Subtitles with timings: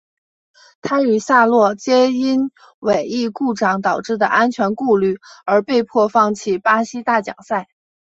[0.81, 7.67] 他与萨洛皆因尾翼故障导致的安全顾虑而被迫放弃巴西大奖赛。